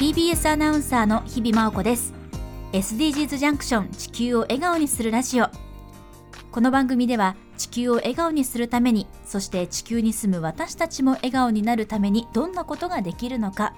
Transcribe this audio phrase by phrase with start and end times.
[0.00, 2.14] TBS アナウンサーの日々真央子です。
[2.72, 5.48] SDGs ジャンクション地球を笑顔にするラジオ。
[6.50, 13.74] この番組では地球を笑顔にするためにそして地球に住む私たちも笑顔になるためにどんなことができるのか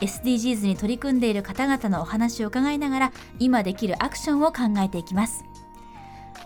[0.00, 5.44] SDGs に取り組んでいる方々のお話を伺いながら今できるアクションを考えていきます。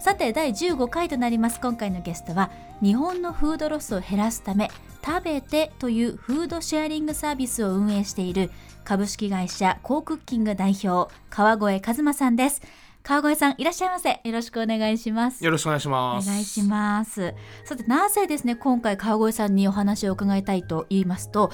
[0.07, 4.71] さて第15回となります今回のゲストは日本のフードロスを減らすため
[5.05, 8.53] 食べてというフードシェアリングサービスを運営している
[8.85, 12.63] 株式会社コークッキング代表川越和馬さんです。
[13.03, 14.21] 川越さんいらっしゃいませ。
[14.23, 15.45] よろしくお願いします。
[15.45, 16.29] よろしくお願いします。
[16.29, 17.35] お願いします。
[17.65, 21.51] さてなぜですね今回川越さんにお話を伺いたいと言いますと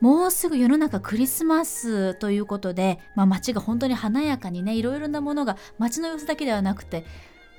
[0.00, 7.04] もうすぐ世の中クリスマスということで、まあ、街が本当に華やかにねいろいろなものが街の様子だけではなくて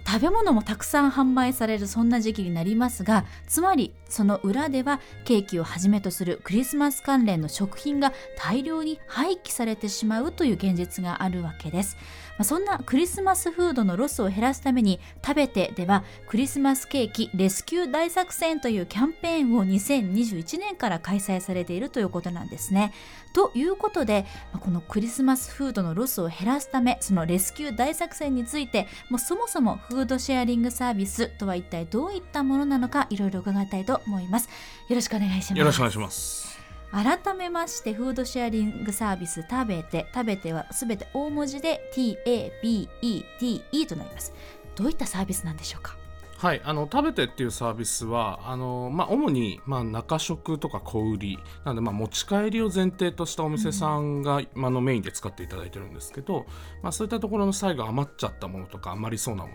[0.05, 11.98] 食べ物もたくさん販売されるそんな時期になりますがつまりその裏ではケーキをはじめとするクリスマス関連の食品が大量に廃棄されてしまうという現実があるわけです。
[12.37, 22.93] まそんなクリスマスフードのロスを減らすために TABETE ではクリスマスケーキレスキュー大作戦というキャンペーンを2021年から開催されているということなんですね。
[23.34, 24.26] ということで
[24.59, 34.49] このクリスマスフードのロスを減らすためそのレスキュー大作戦についてもうそもそもフードシェアリングサービスとは一体どういったものなのかいろいろ伺いたいと思います。
[34.87, 35.59] よろしくお願いします。
[35.59, 36.52] よろしくお願いします。
[36.94, 44.32] 改めましてフードシェアリングサービス TABETE TABETE はすべて大文字で TABETE となります。
[44.76, 45.98] どういったサービスなんでしょうか？
[46.38, 56.46] はい、あの食べてっていうサービスはあの、まあ、主に、まあ、中食とか小売りなので、まあ、持ち帰りを前提としたお店さんが、うん、まあ、のメインで使っていただいてるんですけど、
[56.82, 59.52] まあ、そういったところの最後余っちゃったものとか余りそうなも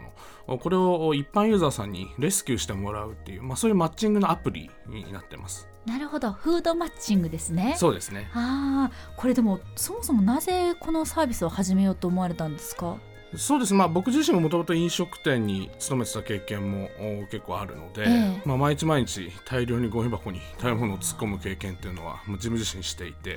[0.49, 5.69] のこれを一般ユーザーさんにレスキューしてもらうっていう、まあ、そういうマッチングのアプリになってます。
[5.89, 6.33] なるほど。
[6.33, 7.75] フードマッチングですね。
[7.79, 8.31] そうですね。
[8.35, 12.97] ああこれでもそもそもなぜこのサービスを始めようと思われたんですか？
[13.37, 13.75] そうです。
[13.75, 16.89] まあ僕自身ももともと飲食店に勤めてた経験も
[17.31, 23.37] 結構あるので、ええ、まあ、毎日毎日大量にゴミ箱に食べ物を突っ込む経験っていうのは自分自身していて、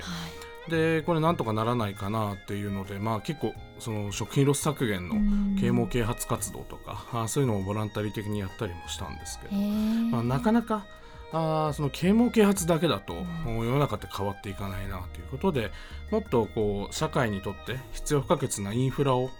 [0.68, 10.86] い、でこれなんとかならないかなっていうので、まあ、結構その食品ロス削減の啓蒙啓発活動とかあそういうのをボランタリー的にやったりもしたんですけど、まあ、なかなか
[11.32, 15.70] あその啓蒙啓発だけだと、うん、世の中って変わっていかないなということで
[16.10, 19.30] もっとこう社会にとって必要不可欠なインフラを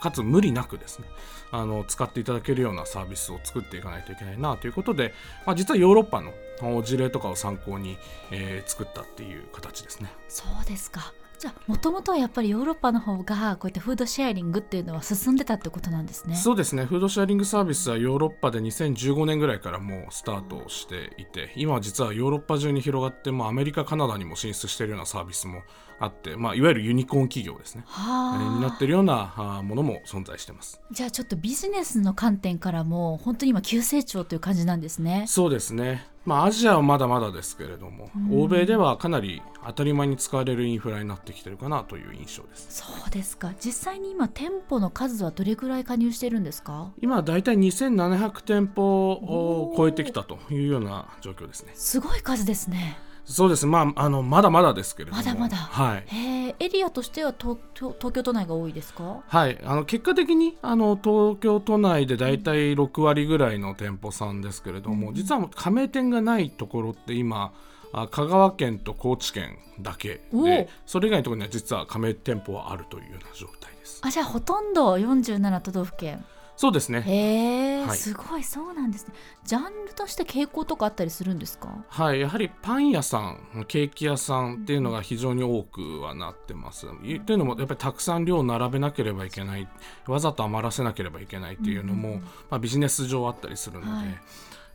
[0.00, 1.06] かつ無理なくですね
[1.52, 5.14] あの使っていただけるようなサービスを作っていかないといけないなということで、
[5.46, 7.96] まあ、実はヨーロッパの事例とかを参考に、
[8.30, 10.12] えー、作ったっていう形ですね。
[10.28, 16.36] そうですかじゃあもともとはやっぱりヨーロッパの方がこういったフードシェアリングっていうのは進んでたってことなんですね。
[16.36, 16.84] そうですね。
[16.84, 25.62] フードシェアリングサービスはヨーロッパで2015年ぐらいからもうスタートしていて今は実はヨーロッパ中に広がってもアメリカカナダにも進出しているようなサービスも
[26.00, 30.80] あって、まあ、いわゆるユニコーン企業ですね、はあ、になっているようなものも存在してます。
[30.90, 35.24] じゃあちょっとビジネスの観点からも本当に今急成長という感じなんですね。
[35.28, 36.08] そうですね。
[36.24, 42.66] まあ、アジアはまだまだですけれども、欧米ではかなり当たり前に使われるインフラになってきてるかなという印象です。
[42.70, 43.52] そうですか。
[43.58, 46.92] 実際に今店舗の数はどれくらい加入してるんですか？
[47.00, 51.72] 今だいたい2700店舗を超えてきたというような状況ですね。
[51.74, 52.98] すごい数ですね
[53.30, 53.66] そうです。
[53.66, 55.22] まああのまだまだですけれども。
[55.22, 55.56] まだまだ。
[55.56, 56.04] はい。
[56.14, 59.22] えエリアとしては東東京都内が多いですか？
[59.26, 59.58] はい。
[59.64, 67.52] あの結果的にあの東京都内で大体6割ぐらいの店舗さんですけれども、うん、実は加盟店がないところって今
[67.92, 74.00] あ香川県と高知県だけでそれ以外のところには実は加盟店舗はあるというような状態です。
[74.02, 76.24] あじゃあほとんど47都道府県
[76.60, 77.00] そうですね。
[77.00, 79.14] へえ、はい、すごいそうなんですね。
[79.44, 81.74] ジャンルとして傾向とかあったりするんですか？
[81.88, 86.82] はい、やはりパン屋さん、ケーキ屋さんっていうのが非常に多くはなってます。
[86.82, 89.66] と、うん、いうのもやっぱりたくさん量を並べなければいけない、
[90.06, 93.90] わざと余らせなければいけないっていうのも、うん、まあビジネス上あったりするので。
[93.90, 94.20] はい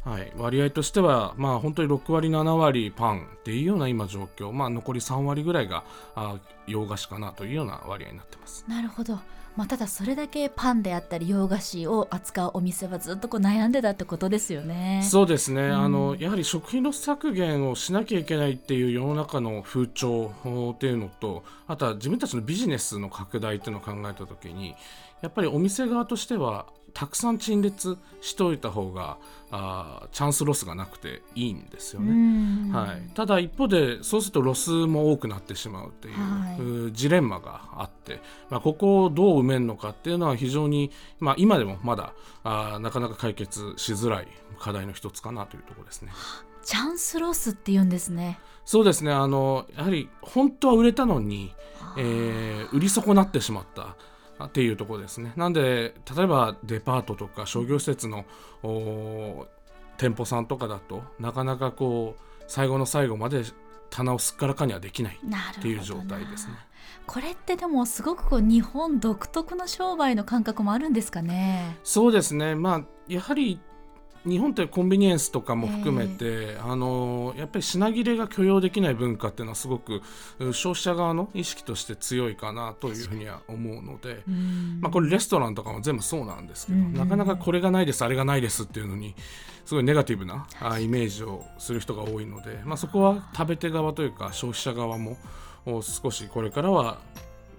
[0.05, 5.83] はい、割合としては、まあ、本当に6割、7割パンっていうような今状況、まあ、残り3割ぐらいが
[6.15, 8.63] あ洋菓子かなというような割合になってます。
[8.67, 9.17] なるほど
[9.55, 15.01] まあ、ただそれだけパンであったり洋菓子を扱うお店はずっとこう悩んでたってことですよね。
[15.09, 20.33] そうですね、うん、あのやはり食品ロス削減をしなきゃいけないっていう世の中の風潮
[20.75, 24.75] っていうのとあとは自分たちのビジネスの拡大っていうのを考えた時に
[25.21, 29.17] やっぱりお店側としてはたくさん陳列しておいた方が
[29.51, 40.89] あチャンスロスがなくていいんですよね、はい、ただ一方でそうするとロスも多くなってしまうという、はい、ジレンマがあって、まあ、ここをどう埋めるのかっていうのは非常に、
[41.19, 42.13] まあ、今でもまだ
[42.43, 44.27] あなかなか解決しづらい
[44.57, 46.13] 課題の一つかなというところですね。
[46.63, 48.39] チャンスロスって言うんですね。
[48.63, 49.11] そうですね。
[49.11, 51.53] あのやはり本当は売れたのに、
[51.97, 53.95] えー、売り損なってしまった
[54.43, 58.25] っていうところですねなんで例えばデパートとか商業施設の
[59.97, 63.43] 店舗さんとかだとなかなかこう最後の最後まで
[63.89, 65.19] 棚をすっからかにはできない
[65.57, 66.53] っていう状態ですね。
[67.07, 71.77] これってでもすごくこう日本独特の商売の感覚もあるんですかね？
[71.83, 72.55] そうですね。
[72.55, 73.61] まあやはり
[74.25, 80.01] 日本ってコンビニエンスとかも含めて、えー、あのやっぱり品切れが許容できない文化っていうのはすごく
[80.51, 84.23] 消費者側の意識として強いかなというふうには思うので、
[84.79, 89.15] まあ、これレストランとかも全部そうなんですけど、なかなかこれがないですあれがないですっていうのに
[89.65, 90.47] すごいネガティブな
[90.79, 95.17] イメージをする人が多いので、まあ、そこは食べ手側というか消費者側も
[95.81, 96.99] 少しこれからは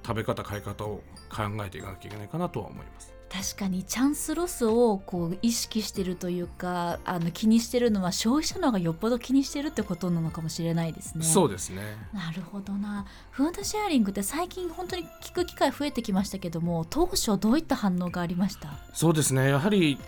[0.06, 3.15] 食べ方買い方を考えていかなきゃいけないかなとは思います。
[3.28, 11.24] 確かにチャンスロスをこう意識してるというかあの気にしてるのは消費者の方がよっぽど気にしてるってことなのかもしれないですね。
[11.24, 11.82] そうですね。
[12.12, 13.04] なるほどな。
[13.30, 18.78] フードシェアリングって最近本当に聞く機会増えてきましたけども当初どういった反応がありました？
[18.94, 19.48] そうですね。
[19.50, 19.98] やはり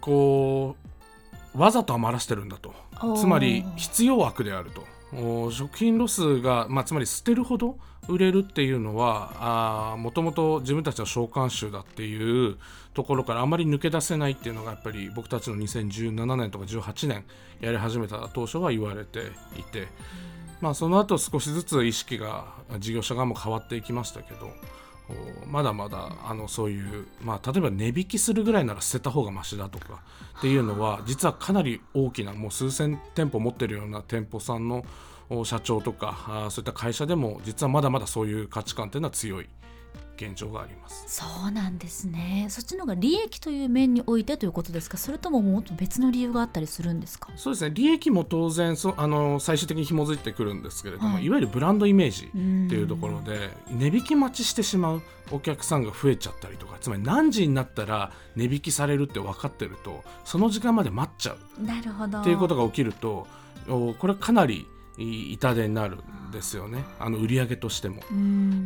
[0.00, 0.76] こ
[1.54, 2.74] うわざと余らしてるんだと。
[3.16, 12.56] つまり必要悪であると食品ロスが、まあ、つまり捨てるほど売れるっていうのはもともと自分たちは召喚集だっていう
[12.94, 17.24] ところからあまり抜け出せないっていうのがやっぱり僕たちの2017年とか18年
[17.60, 19.20] やり始めた当初は言われて
[19.58, 19.88] いて、
[20.60, 22.46] まあ、その後少しずつ意識が
[22.78, 24.50] 事業者側も変わっていきましたけど
[25.46, 30.02] まだまだあのそういう、まあ、例えば値引きするぐらいなら捨てた方がましだとか
[30.38, 34.84] っていうのは実はかなり大きなもう数千店舗持ってるような店舗さんの
[35.44, 39.48] 社長とかそういった会社でも実はまだまだそういう価値観っていうのは強い。
[40.16, 41.04] 現状があります。
[41.08, 42.46] そうなんですね。
[42.48, 44.96] そっちの方が利益という面においてということですか？
[44.96, 47.30] それとももっと別の理由があったりするんですか？
[47.36, 47.74] そうですね。
[47.74, 52.38] 利益も当然そあの最終的に紐づいてくるんですけれども、はい、いわゆるブランドイメージって
[52.76, 61.62] いうところで値引き待ちしてしまうお客さんが増えちゃったりとかつまり何時になったら値引きされるって分かってるとその時間まで待っちゃう。
[61.62, 62.20] なるほど。
[62.20, 63.26] っていうことが起きると
[63.66, 64.66] これかなり
[64.98, 68.02] 痛手になるんですよねあの売り上げとしても。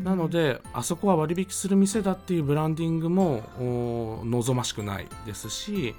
[0.05, 5.95] なのであそこは割引する店だっていうブランディングも望ましくないですし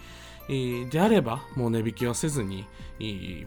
[0.48, 2.66] であればもう値引きはせずに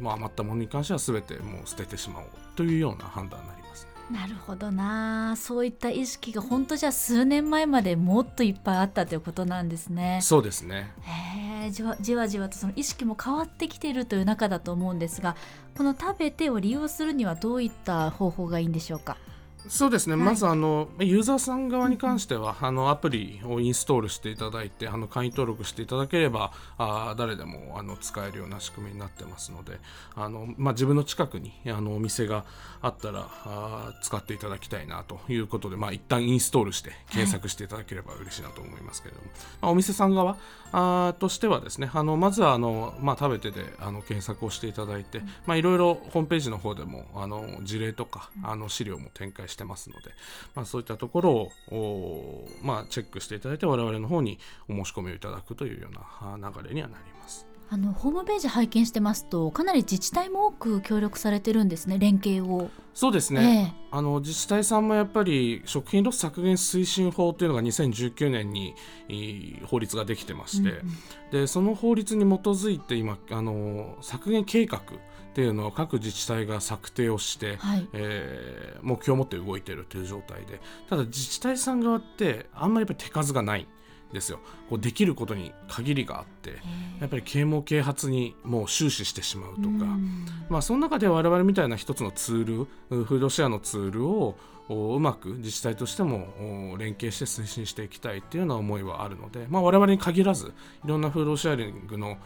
[0.01, 2.27] もう余ったものに関しては全てもう捨ててしまおう
[2.57, 3.94] というような判断になります。
[4.11, 5.35] なるほどな。
[5.37, 10.21] そういった意識が本当じゃ数年前までもっといっぱいあったということなんですね。
[10.23, 10.93] そうですね。
[11.03, 15.35] へじわじわじわとその意識も変わってきているという中だと思うんですが
[15.75, 19.17] この食べてを利用するにはどういった方法がいいんでしょうか？
[19.69, 29.79] そうですね、はい、まずあのユーザーさん側に関しては、あのアプリをインストールしていただいてあの会員登録していただければあ誰でもあの使えるような仕組みになってますので
[30.15, 32.45] あの、まあ、自分の近くにあのお店が
[32.83, 40.37] あったらあ使っていただきたいなということで、まあ、一旦インストールして検索していただければ嬉しいなと思いますけれども、はい、まあ、お店さん側
[40.73, 50.11] あとしてはですねあのまずはあの、まあ、食べてであの検索をしていただいて、まあ、いろいろホームページの方でもあの事例とかあの資料も展開してしてますので、
[50.55, 57.14] まあ、そういったところを、まあ、チェックしていただいて我々の方にお申し込みをいただくというような流れにはなります。
[57.75, 62.71] あのホームページ拝見してますとかなり自治体も多く協力されてるんですね連携を。
[62.95, 68.77] そうですね、えー、あの自治体さんもやっぱり食品ロス削減推進法というのが2019年に
[69.65, 74.81] 法律ができてまして、うんうん、でその法律に基づいて今あの削減計画っ
[75.35, 80.61] ていうのを各自治体が策定をして、はい、えー、目標を持って動いているという状態で。
[80.89, 83.67] ただ自治体さん側ってあんまりやっぱり手数がない。
[84.15, 84.39] ですよ。
[84.71, 86.55] こうできることに限りがあって
[87.01, 89.85] やっぱり啓蒙啓発にもう終始してしまうとか、
[90.49, 94.37] まあ、その中で我々みたいな一つのツールフードシェアのツールを
[94.69, 100.55] うまく自治体としても連携して推進していきたいっていうような思いはあるので、まあ、我々に限らず
[100.85, 102.17] いろんなフードシェアリングの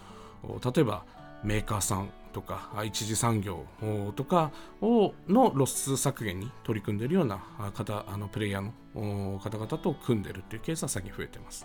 [0.65, 1.05] 例えば
[1.43, 3.65] メーカーさんとか一次産業
[4.17, 7.39] とかをのロス削減に取り組んでいるような
[7.75, 11.65] 方あのプレイヤーの方々と組んでるっていうケースは最近増えてます。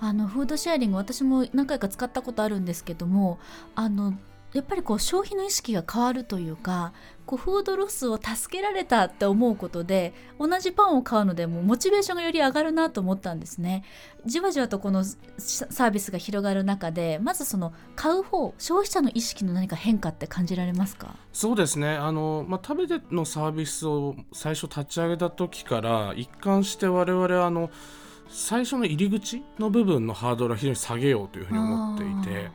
[0.00, 3.38] あのフードシェアリング私も何回か使ったことあるんですけども
[3.74, 4.14] あの
[4.54, 6.92] やっぱりこう消費の意識が変わるというか
[7.26, 13.84] こうフードロスを助けられたって思うことで同じパンを買うのでもモチベーションがより上がるなと思ったんですね。
[14.24, 21.14] じわじわとこのサービスが広がる中でまずその買う方消費者の意識の何か変化って感じられますか？
[21.32, 21.90] そうですね。
[21.90, 27.70] あの、まあ、食べてのサービスを最初立ち上げた時から一貫して我々あの
[28.30, 32.50] 最初の入り口の部分のハードルは非常に下げようというふうに思っていて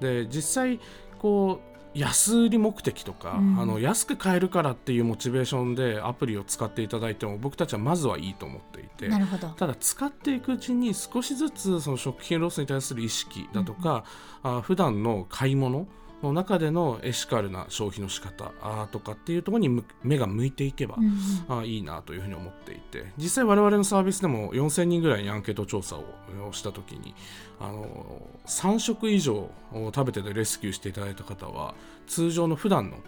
[0.00, 0.80] で実際
[1.18, 1.60] こ
[1.94, 3.60] う安売り目的とか、うん。
[3.60, 9.48] あの安く買えるからっていうモチベーションでアプリを使っていただいても僕たちはまずはいいと思っていてなるほど。
[9.48, 14.04] ただ使っていくうちに少しずつその食品ロスに対する意識だとか、
[14.42, 15.86] あ普段の買い物
[16.24, 21.14] の中でのエシカルな消費の仕方あとかっていうところにむ目が向いていけば、うん
[21.48, 23.12] あいいなというふうに思っていて。
[23.16, 26.04] 実際我々のサービスでも4000人ぐらいにアンケート調査を
[26.52, 27.14] した時に
[27.60, 29.50] あの3食以上を
[29.94, 31.74] 食べてでレスキューしていただいた方は
[32.06, 32.98] 通常の普段の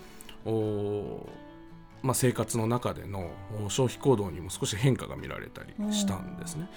[0.51, 1.29] お
[2.07, 3.31] まあ、生活の中での
[3.67, 6.71] お消費行動にも少し変化が見られたりしたんですね。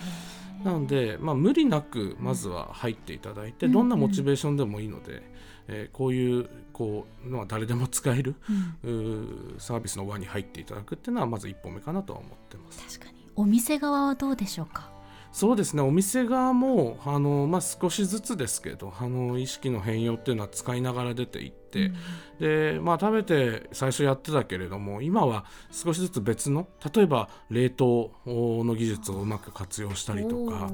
[0.63, 3.71] なので、まあ、無理なくまずは入っていただいて、うん。
[3.71, 5.21] どんなモチベーションでもいいので、
[5.69, 8.35] えーこういうこうのは誰でも使える、
[8.83, 9.55] うん。
[9.59, 12.97] サービスの輪に入っていただくっていうのはまず一歩目かなとは思ってます。
[12.99, 13.19] 確かに。
[13.35, 14.89] お店側はどうでしょうか？
[15.31, 15.83] そうですね。
[15.83, 30.71] お店側もあの、まあ、少しずつですけどあの意識の変容っていうのは使いながら出ていって、でまあ、食べて最初やってたけれども今は少しずつ別の例えば冷凍の技術をうまく活用したりとか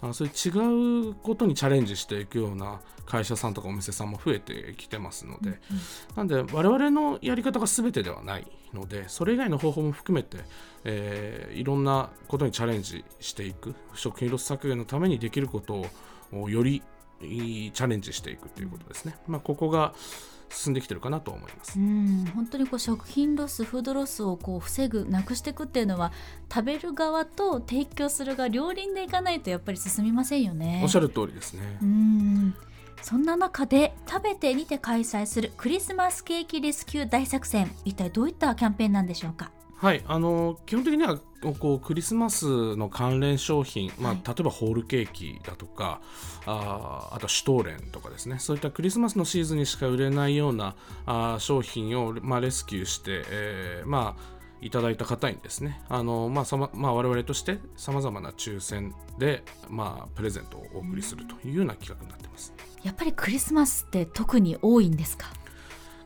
[0.00, 5.58] あそういう違うことにチャレンジしていくような会社さんとかお店さんも増えてきてますので、
[6.14, 10.38] なんで我々のやり方が全てではないのでそれ以外の方法も含めて、
[10.84, 15.86] えーいろんなことにチャレンジしていく食品ロス削減のためにできること
[16.32, 16.82] をより
[17.20, 19.94] チャレンジしていくということですね、まあ、ここが
[20.50, 21.82] 進んできてるかなと思いますう。
[21.82, 26.12] ん本当にこう食品ロスフードロスをこう防ぐなくしていくっていうのは
[26.52, 30.80] 食べる側と提供する側両輪でいかないとやっぱり進みませんよね。
[30.82, 31.84] おっしゃる通りですねう。
[31.84, 32.54] ん
[33.00, 39.52] そんな中で食べてにて開催するクリスマスケーキレスキュー大作戦一体どういったキャンペーンなんでしょうか？
[39.80, 41.18] はい、あの基本的には
[41.60, 44.22] こうクリスマスの関連商品、まあはい。
[44.26, 46.00] 例えばホールケーキだとか
[46.46, 48.38] あーあとシュトーレンとかですね。
[48.40, 50.74] そういったクリスマスのシーズンにしか売れないような
[51.06, 55.80] あー商品を、まあ、レスキューして、えーまあいただいた方にですね。
[55.88, 62.52] あの、まあさままあ、我々としてさまざまな抽選で、まあ、プレゼントをお送りするというような企画になっています。
[62.82, 65.26] やっぱりクリスマスって特に多いんですか？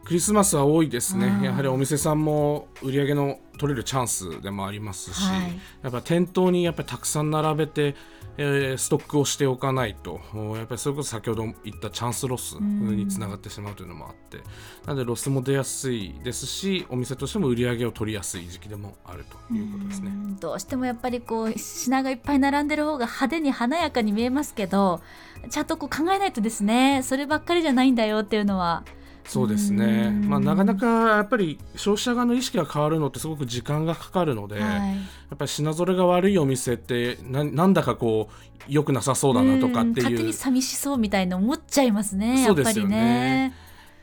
[0.05, 1.27] クリスマスは多いですね。
[1.27, 5.61] あーやはりお店さんも売り上げの取れるチャンスでもありますし、はい。
[5.83, 7.95] やっぱ店頭にやっぱりたくさん並べて、
[8.37, 14.39] えーストックをしておかないとおやっぱりそれこそ先ほど言ったチャンスロスにつながってしまうというのもあって
[14.87, 20.09] なのでロスも出やすいですしお店としても売り上げを取りやすい時期でもあるということですね。
[20.09, 20.37] うん。
[20.37, 25.03] どうしてもやっぱりこう品がいっぱい並んでる方が派手に華やかに見えますけど
[25.51, 27.03] ちゃんとこう考えないとですね。
[27.05, 28.85] そればっかりじゃないんだよっていうのは
[29.25, 30.29] そうですね、うん。
[30.29, 30.87] まあ、なかなか
[31.17, 34.63] やっぱり消費者側の意識が変わるのってすごく時間がかかるので、はい。
[34.63, 34.97] や
[35.35, 39.93] っぱり品ぞれが悪いお店ってななんだかこう良くなさそうだなとかっていう。
[39.93, 39.97] ん。
[40.03, 42.97] 勝手に寂しそうみたいに思っちゃいますねやっぱりそうですよね。
[42.97, 43.55] ね。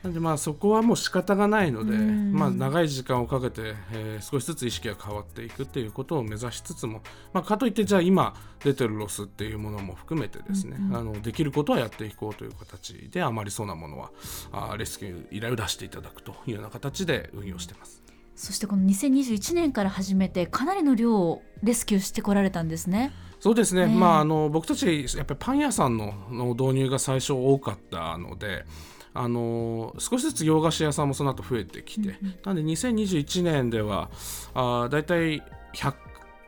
[0.02, 7.02] なんでまあそこはもう仕方がないので、うんまあ、長い時間をかけて、えー少しずつ意識が変わっていくっていうことを目指しつつも、
[7.32, 14.10] まあ、かといってじゃあ今出てるロスっていうものも含めてですね、うんうんあのできることはやっていこうという形で余りそうなものは
[14.52, 18.02] あーレスキュー依頼を出していただくというような形で運用してます。
[18.36, 23.12] そしてこの2021年から始めてかなりの量をレスキューしてこられたんですね。
[23.38, 28.64] そうですね、まああの僕たちやっぱりパン屋さんのの導入が最初多かったので
[29.12, 34.10] あの少しずつ洋菓子屋さんもその後増えてきて、なんで2021年では
[34.54, 35.42] あだいたい
[35.74, 35.94] 100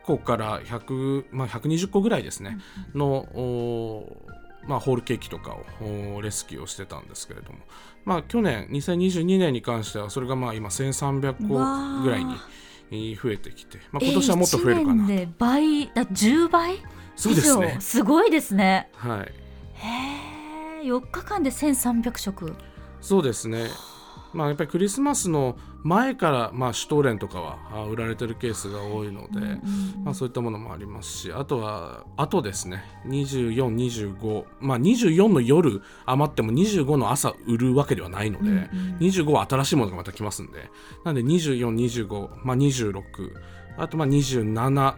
[0.03, 2.57] 個から100、まあ、120個ぐらいですね、
[2.93, 4.17] のお
[4.67, 7.59] まあ、ホールケーキとかをおレスキューをしてたんですけれども、
[8.05, 12.35] まあ、去年2022年に関してはそれがまあ今1300個ぐらいに
[12.91, 15.03] えー増えてきて、まあ、今年はもっと増えるかな。
[15.03, 16.77] えー一年で倍だ10倍？
[17.15, 17.77] そうですね。
[17.79, 18.89] すごいですね。
[18.95, 19.19] はい。
[19.19, 19.29] へ
[20.19, 20.22] え
[20.83, 22.55] 4日間で1300食。
[23.01, 23.67] そうですね。
[24.33, 29.59] まあ、やっぱりクリスマスの前から、まあ、シュトーレンとかはあ売られてるケースが多いので、
[30.03, 38.63] まあ、そういったものもありますしあとはあとですね2425まあ24の夜余っても25の朝売るわけではないので、うんうん
[38.99, 40.69] 25は新しいものがまた来ますんで
[41.03, 43.03] なんで2425、まあ、26
[43.77, 44.95] あとまあ27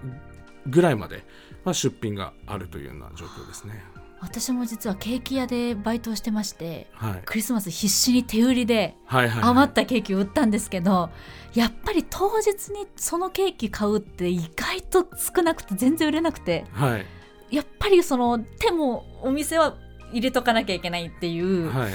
[0.68, 1.24] ぐらいまで、
[1.63, 3.84] まあ、出品があるというような状況ですね。
[4.25, 9.50] 私も実はケーキ屋でバイトをしてましてはい、クリスマス必死に手売りではいはいはい。
[9.51, 11.10] 余ったケーキを売ったんですけど
[11.53, 17.05] やっぱり当日にそのケーキ買うって意外と少なくて全然売れなくてはい。
[17.51, 19.77] やっぱりその手もお店は
[20.12, 21.91] 入れとかなきゃいけないっていう、はい。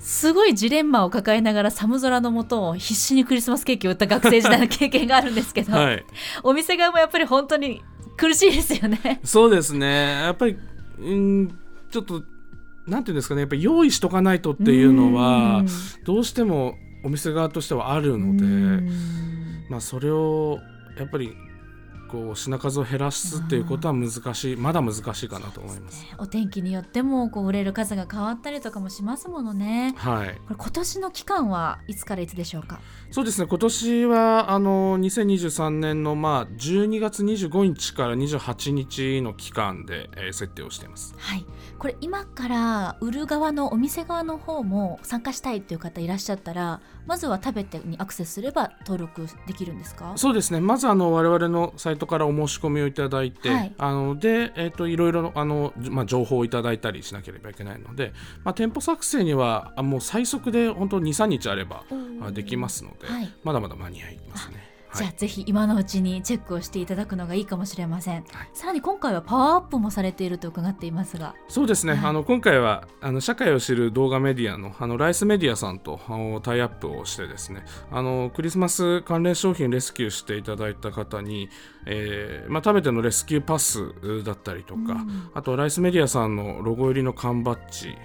[0.00, 6.04] すごいジレンマを抱えながら寒空の下を必死にクリスマスケーキを売った学生時代の経験があるんですけど、はい。
[6.42, 7.82] お店側もやっぱり本当に
[8.16, 9.20] 苦しいですよね。
[9.24, 10.22] そうですね。
[10.22, 10.56] やっぱり
[10.98, 11.58] うん
[11.90, 12.22] ちょっと
[12.86, 15.64] なんていうんですかねやっぱり用意しとかないとっていうのは
[16.04, 18.44] どうしてもお店側としてはあるので
[19.68, 20.58] まあそれを
[20.98, 21.32] やっぱり
[22.08, 29.94] こう品数を減らすっていうことは難しい、まだ難しいかなと思います、ね、お天気によってもこう売れる数が変わったりとかもしますものね。
[29.96, 30.28] はい。
[30.28, 32.80] これ今年の期間はいつからいつでしょうか？
[33.10, 33.46] そうですね。
[33.48, 41.14] 今年はあの2023年のまあ12月25日から28日の期間で、えー、設定をしています。
[41.18, 41.44] はい。
[41.78, 50.12] これ今から売る側のお店側の方も参加したいという方いらっしゃったらまずは食べてにアクセスすれば登録できるんですか？
[50.16, 50.60] そうですね。
[50.60, 58.12] まずあの我々のサイトからお申し込みをいただいて、はい、あので、えーと、いろいろあの、まあ、情報をいただいたりしなければいけないので、
[58.44, 61.84] まあ、店舗作成にはもう最速で本当23日あれば
[62.32, 64.67] できますので、はい、まだまだ間に合いますね。
[64.94, 71.34] じゃあぜひ今のうちにチェックをしていただくのがいいかもしれません、はい、さらに今回はパワーアップもされていると伺っていますが。
[71.48, 76.00] そうですね、はい、あの今回はあの社会を知る動画メディアのあのライスメディアさんと
[76.42, 77.64] タイアップをしてですね。
[77.90, 81.48] あのクリスマス関連商品レスキューしていただいた方に、
[81.86, 87.96] えーまあ、食べてのレスキューパスだったりとか、うん、あとライスメディアさんのロゴ入りの缶バッジ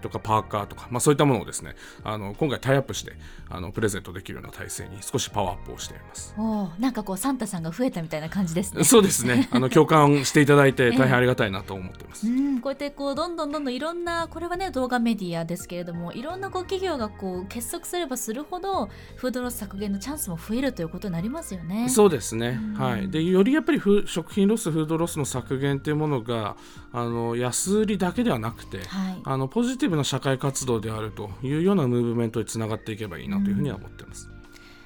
[0.00, 1.74] とかパーカーとか、まあ、そういったものをですね
[2.04, 3.12] あの今回タイアップして
[3.48, 6.34] あのプレゼントできるような体制に少しパワーアップをしていますます。
[6.36, 8.84] おなんかこうサンタさんが増えたみたいな感じですね。
[8.84, 9.48] そうですね。
[9.52, 21.88] あの共感していただいて大変ありがたいなと思ってます、えー、うんこうやってこうどんどんどんどんいろんなこれはね動画メディアですけれどもいろんなこう企業がこう結束すればするほどフードロス削減のチャンスも増えるということになりますよね。
[21.88, 23.08] そうですね、はい。
[23.08, 26.56] でよりやっぱり食品ロスフードロスの削減というものが
[26.92, 34.30] あの安売りだけではなくて、はい、あのポジティブな社会活動であるというようなムーブメントにつながっていけばいいなというふうには思ってます。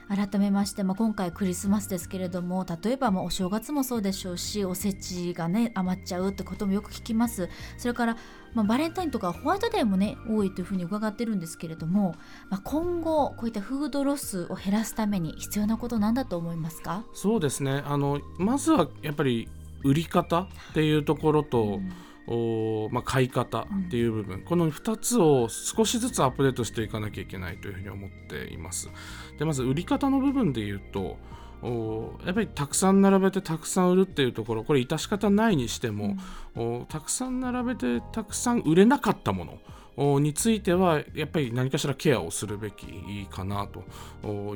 [0.09, 7.49] 改めまして、まあ、今回クリスマスですけれども例えばまあお正月もそうでしょうしおせちがね余っちゃうってこともよく聞きます。
[7.79, 8.17] それから、
[8.53, 12.15] まあ、バレンタインとかホワイトデーもね多いというふうに伺ってるんですけれども、
[12.51, 17.05] まあ、今後こういったフードロスを減らすために必要なことなんだと思いますか？
[17.15, 17.83] そうですね。
[17.87, 19.49] あのまずはやっぱり
[19.83, 21.93] 売り方っていうところと、うん
[22.27, 28.91] おまあ、買い方っていう部分、うん、この2つを少しずつアップデートしていかなきゃいけないというふうに思っています。
[29.39, 31.19] でまず売り方の部分で言うと
[31.63, 36.17] おやっぱりたくさん並べてたくさん売るっていうところこれ致し方ないにしても、
[36.57, 39.59] うん、おたくさん並べてたくさん売れなかったもの
[39.97, 43.85] についてはやっぱり何かしらケアをするべきかなと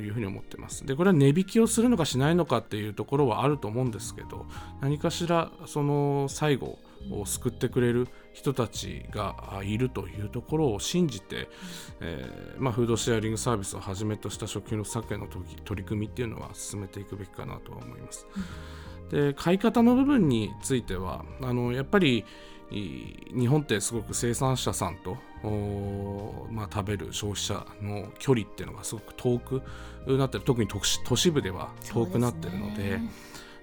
[0.01, 0.85] いうふうに思ってます。
[0.85, 4.45] でこれは値引きをするのかしないのかっていうところはあると思うんですけど
[4.81, 6.77] 何かしらその最後
[7.11, 11.49] を救ってくれる人たちがいるというところを信じて、
[11.99, 18.27] えーまあ、フードシェアリングサービスをはじめとした食品の削減の取り組みっていうのは進めていくべきかなとは思います。
[19.11, 22.25] で買い方の部分についてはあのやっぱり
[22.71, 25.17] 日本ってすごく生産者さんと、
[26.51, 29.63] まあ、食べる消費者の距離っていうのがすごく遠く
[30.05, 32.99] なってる特に都市部では遠くなってるので。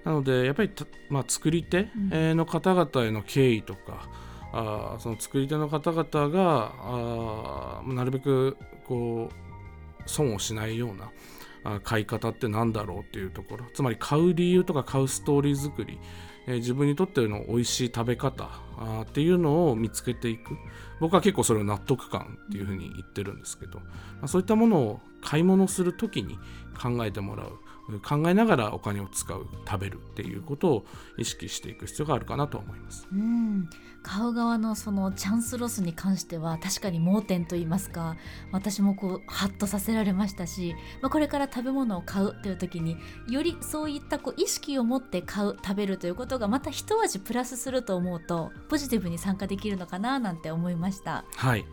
[0.07, 0.71] なのでやっぱり
[1.11, 4.09] まあ、作り手の方々への敬意とか、
[4.53, 13.65] うん、あその作り手の方々があなるべくこう損をしないような買い方って何だろうっていうところ。
[13.75, 15.99] つまり買う理由とか買うストーリー作り、
[16.47, 20.57] えー、自分にとっての美味しい食べ方あっていうのを見つけていく。
[21.01, 23.87] 僕は結構それを納得感っていうふうに言ってるんですけど、ま
[24.23, 26.39] あ、そういったものを買い物する時に
[26.81, 27.59] 考えてもらう
[28.03, 30.87] 考えながらお金を使う食べるっていうことを
[31.19, 33.07] 意識していく必要があるかなと思います。
[33.13, 33.69] うん
[34.03, 38.17] 買う側のそのチャンスロスに関しては確かに盲点といいますか
[38.53, 42.97] 私もこうハッとさせられましたし、まあ、これから食べ物を買うという時に
[43.29, 51.25] よりそういったこう意識を持って買う食べるということがまた一味プラスすると思うとポジティブに参加できるのかななんて思いました。
[51.35, 51.65] はい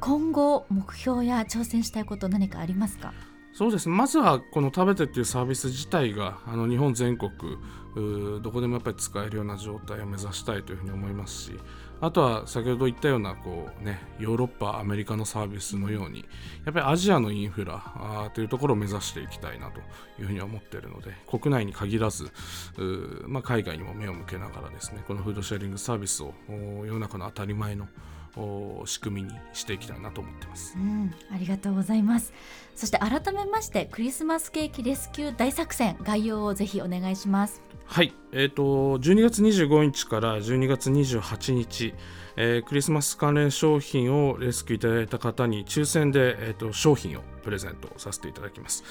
[0.00, 3.12] 今後目標や挑戦したいこと何かありますか？
[3.52, 7.30] そうですまずはこの食べてっていうサービス自体があの日本全国
[8.42, 11.52] どこでもやっぱり使えるような状態を目指したいというふうに思いますし
[12.00, 16.24] あとは先ほど言ったようなこう、ね、ヨーロッパアメリカのサービスのように
[16.64, 19.80] やっぱりアジアのインフラというところを目指していきたいなと
[20.18, 22.30] いうふうに思っているので国内に限らず、
[23.26, 27.86] まあ、海外にも目を向けながらですねこのフードシェアリングサービスを世の中の当たり前の
[28.86, 32.32] 仕組みにしていきたいなと思ってます、うん、ありがとうございます。
[32.74, 37.62] そして改めましてクリスマスケーキレスキュー大作戦概要をぜひお願いします。
[37.84, 38.14] はい。
[38.32, 41.94] えーと、12月25日から12月28日、
[42.36, 48.82] えー、クリスマス関連商品をレスキューいただいた方に抽選で、えーと、商品をプレゼントさせていただきます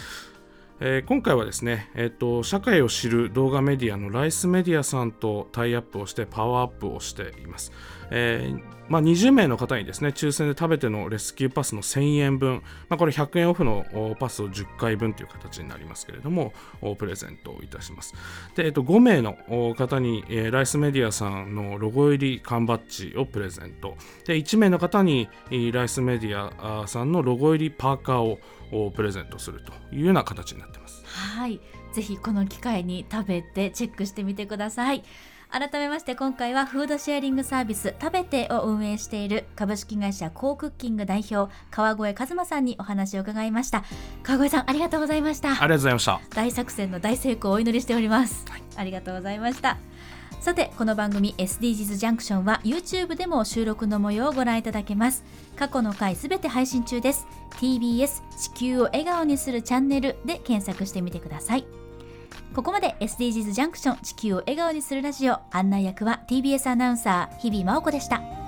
[0.84, 7.72] えー、今回はですね、えーと、社会を知る動画メディアのライスメディアさんとタイアップをしてパワーアップをしています。
[8.10, 13.86] えーまあ、20名の方にですね抽選で食べてのレスキューパスの1000円分、まあ、これ100円オフの
[14.20, 16.52] パスを10回分という形になりますけれども
[16.98, 18.14] プレゼントいたします
[18.54, 19.38] で、えっと、5名の
[19.78, 23.96] 方に、えー、ライスメディアさんのロゴ入り缶バッジをプレゼント
[24.28, 25.30] で1名の方に
[25.72, 28.40] ライスメディアさんのロゴ入りパーカーを
[28.72, 31.04] をプレゼントするというような形になってます。
[31.06, 31.60] はい。
[31.94, 35.04] ぜひこの機会に食べてチェックしてみてください。
[35.50, 43.84] 改めまして今回はフードシェアリングサービス食べてを運営している株式会社コークッキング代表川越和馬さんにお話を伺いました。
[44.24, 45.50] 川越さんありがとうございました。
[45.50, 46.22] ありがとうございました。
[46.30, 49.78] 大作戦の大成功をお祈りしております、はい、ありがとうございました
[50.42, 55.24] さてこの番組 SDGs ジャンクションは YouTube でも収録の模様をご覧いただけます。
[55.56, 57.28] 過去の回すべて配信中です。
[57.60, 61.68] TBS 地球を笑顔にするチャンネルで検索してみてください。
[62.56, 65.38] ここまで SDGs ジャンクション地球を笑顔にするラジオ。
[65.52, 68.41] 案内役は TBS アナウンサー日々真央子でした。